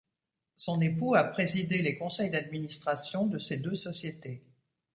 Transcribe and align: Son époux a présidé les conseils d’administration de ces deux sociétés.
Son 0.57 0.81
époux 0.81 1.13
a 1.13 1.23
présidé 1.23 1.83
les 1.83 1.95
conseils 1.95 2.31
d’administration 2.31 3.27
de 3.27 3.37
ces 3.37 3.57
deux 3.59 3.75
sociétés. 3.75 4.41